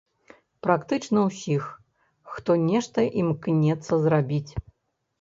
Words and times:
Практычна 0.67 1.25
ўсіх, 1.27 1.69
хто 2.33 2.51
нешта 2.67 2.99
імкнецца 3.21 4.03
зрабіць. 4.09 4.53